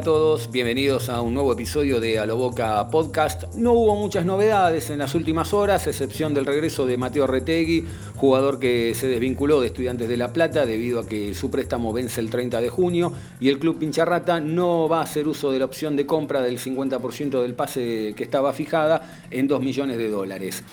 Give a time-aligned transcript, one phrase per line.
[0.00, 3.54] A todos, bienvenidos a un nuevo episodio de A lo Boca Podcast.
[3.56, 7.84] No hubo muchas novedades en las últimas horas, excepción del regreso de Mateo Retegui,
[8.16, 12.22] jugador que se desvinculó de Estudiantes de La Plata debido a que su préstamo vence
[12.22, 15.66] el 30 de junio y el club Pincharrata no va a hacer uso de la
[15.66, 20.64] opción de compra del 50% del pase que estaba fijada en 2 millones de dólares.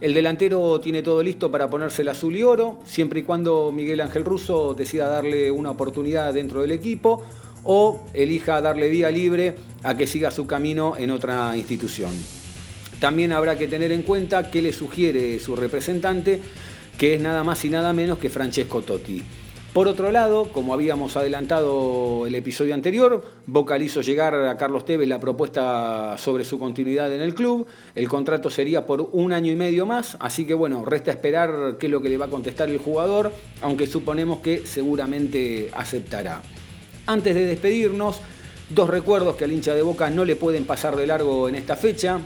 [0.00, 4.00] El delantero tiene todo listo para ponerse el azul y oro, siempre y cuando Miguel
[4.00, 7.22] Ángel Russo decida darle una oportunidad dentro del equipo
[7.64, 12.12] o elija darle vía libre a que siga su camino en otra institución.
[13.00, 16.40] También habrá que tener en cuenta qué le sugiere su representante,
[16.96, 19.22] que es nada más y nada menos que Francesco Totti.
[19.72, 25.08] Por otro lado, como habíamos adelantado el episodio anterior, Boca hizo llegar a Carlos Tevez
[25.08, 27.66] la propuesta sobre su continuidad en el club.
[27.94, 31.86] El contrato sería por un año y medio más, así que bueno, resta esperar qué
[31.86, 36.42] es lo que le va a contestar el jugador, aunque suponemos que seguramente aceptará.
[37.06, 38.20] Antes de despedirnos,
[38.70, 41.74] dos recuerdos que al hincha de Boca no le pueden pasar de largo en esta
[41.74, 42.20] fecha.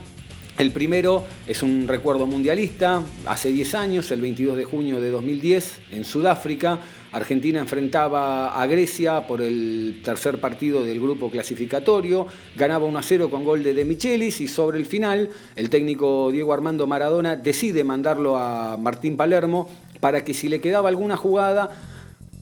[0.59, 5.81] El primero es un recuerdo mundialista, hace 10 años, el 22 de junio de 2010,
[5.93, 6.79] en Sudáfrica,
[7.13, 13.31] Argentina enfrentaba a Grecia por el tercer partido del grupo clasificatorio, ganaba 1 a 0
[13.31, 17.85] con gol de De Michelis y sobre el final el técnico Diego Armando Maradona decide
[17.85, 19.69] mandarlo a Martín Palermo
[20.01, 21.71] para que si le quedaba alguna jugada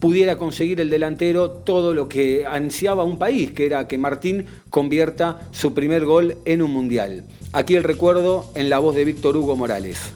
[0.04, 5.48] pudiera conseguir el delantero todo lo que ansiaba un país, que era que Martín convierta
[5.50, 7.24] su primer gol en un mundial.
[7.54, 10.12] Aquí el recuerdo en la voz de Víctor Hugo Morales.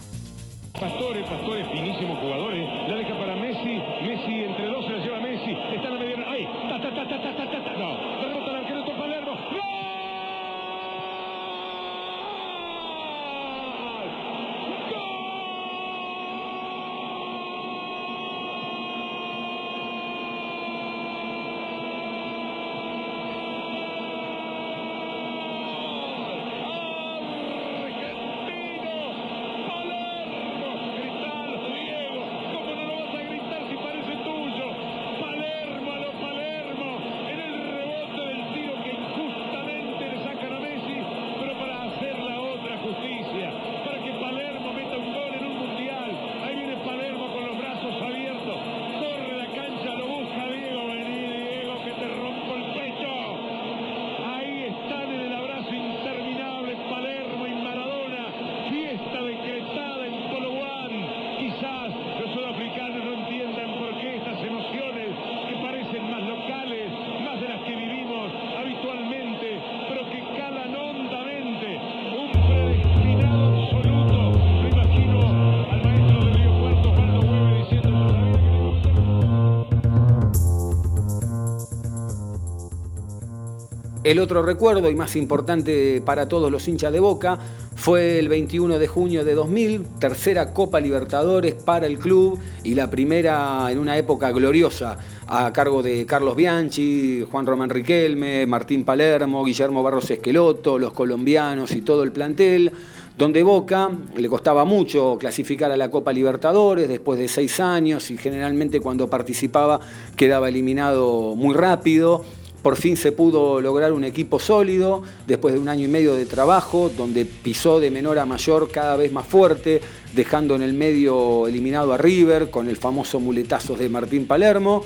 [84.09, 87.39] El otro recuerdo y más importante para todos los hinchas de Boca
[87.77, 92.89] fue el 21 de junio de 2000, tercera Copa Libertadores para el club y la
[92.89, 94.97] primera en una época gloriosa
[95.27, 101.73] a cargo de Carlos Bianchi, Juan Román Riquelme, Martín Palermo, Guillermo Barros Esqueloto, los colombianos
[101.73, 102.73] y todo el plantel
[103.19, 108.17] donde Boca le costaba mucho clasificar a la Copa Libertadores después de seis años y
[108.17, 109.81] generalmente cuando participaba
[110.17, 112.25] quedaba eliminado muy rápido.
[112.69, 116.27] Por fin se pudo lograr un equipo sólido después de un año y medio de
[116.27, 119.81] trabajo, donde pisó de menor a mayor cada vez más fuerte,
[120.12, 124.84] dejando en el medio eliminado a River con el famoso muletazo de Martín Palermo.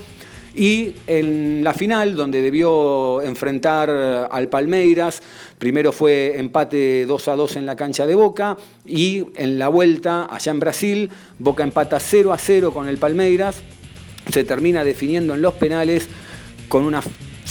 [0.54, 3.90] Y en la final, donde debió enfrentar
[4.30, 5.20] al Palmeiras,
[5.58, 8.56] primero fue empate 2 a 2 en la cancha de Boca
[8.86, 11.10] y en la vuelta, allá en Brasil,
[11.40, 13.60] Boca empata 0 a 0 con el Palmeiras,
[14.30, 16.08] se termina definiendo en los penales
[16.68, 17.02] con una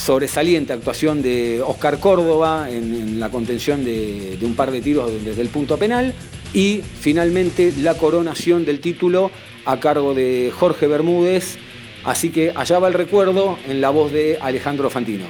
[0.01, 5.49] sobresaliente actuación de Oscar Córdoba en, la contención de, un par de tiros desde el
[5.49, 6.15] punto penal
[6.53, 9.29] y finalmente la coronación del título
[9.65, 11.57] a cargo de Jorge Bermúdez.
[12.03, 15.27] Así que allá va el recuerdo en la voz de Alejandro Fantino.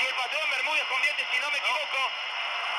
[0.00, 2.00] Si el patrón Bermúdez convierte, si no me equivoco,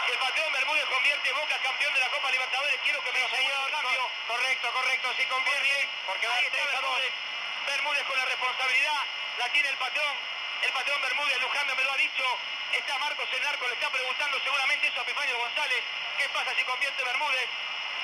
[0.07, 3.71] el patrón Bermúdez convierte Boca campeón de la Copa Libertadores, quiero que me lo señor
[3.71, 4.09] cambio.
[4.27, 7.11] Correcto, correcto, si convierte, porque va a Bermúdez.
[7.67, 9.01] Bermúdez con la responsabilidad,
[9.37, 10.15] la tiene el patrón,
[10.61, 12.25] el patrón Bermúdez, Luján me lo ha dicho,
[12.73, 15.83] está Marcos en el arco, le está preguntando seguramente eso a Epifanio González,
[16.17, 17.49] ¿qué pasa si convierte Bermúdez?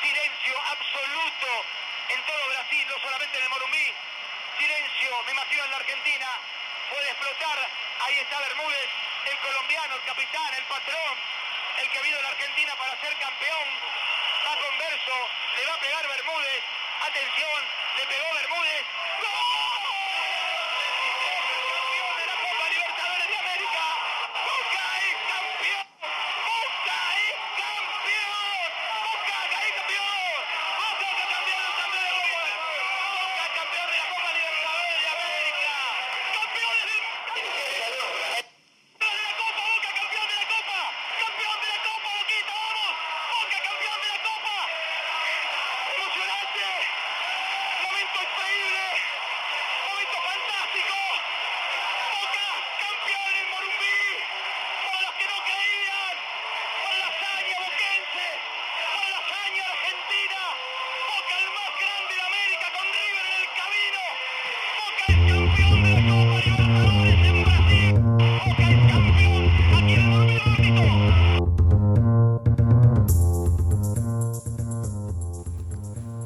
[0.01, 1.65] Silencio absoluto
[2.09, 3.93] en todo Brasil, no solamente en el Morumbí,
[4.59, 6.27] silencio, me imagino en la Argentina,
[6.89, 7.69] puede explotar,
[8.05, 8.89] ahí está Bermúdez,
[9.25, 11.17] el colombiano, el capitán, el patrón,
[11.77, 13.67] el que vino de la Argentina para ser campeón,
[14.47, 16.63] va con verso, le va a pegar Bermúdez,
[17.05, 17.63] atención,
[17.97, 18.85] le pegó Bermúdez.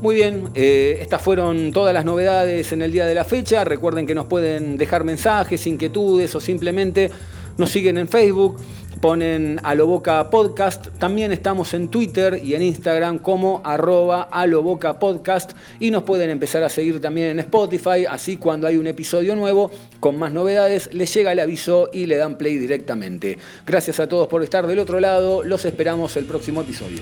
[0.02, 3.64] Muy bien, eh, estas fueron todas las novedades en el día de la fecha.
[3.64, 7.12] Recuerden que nos pueden dejar mensajes, inquietudes o simplemente
[7.60, 8.58] nos siguen en Facebook,
[9.00, 10.88] ponen a lo boca podcast.
[10.98, 16.02] También estamos en Twitter y en Instagram como arroba a lo boca podcast y nos
[16.02, 18.08] pueden empezar a seguir también en Spotify.
[18.10, 19.70] Así cuando hay un episodio nuevo
[20.00, 23.38] con más novedades les llega el aviso y le dan play directamente.
[23.68, 25.44] Gracias a todos por estar del otro lado.
[25.44, 27.02] Los esperamos el próximo episodio.